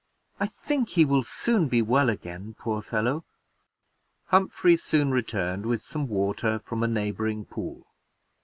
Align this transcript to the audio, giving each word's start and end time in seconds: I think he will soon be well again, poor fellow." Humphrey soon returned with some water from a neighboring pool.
I 0.39 0.47
think 0.47 0.89
he 0.89 1.05
will 1.05 1.21
soon 1.21 1.67
be 1.67 1.83
well 1.83 2.09
again, 2.09 2.55
poor 2.57 2.81
fellow." 2.81 3.23
Humphrey 4.29 4.75
soon 4.75 5.11
returned 5.11 5.67
with 5.67 5.83
some 5.83 6.07
water 6.07 6.57
from 6.57 6.81
a 6.81 6.87
neighboring 6.87 7.45
pool. 7.45 7.85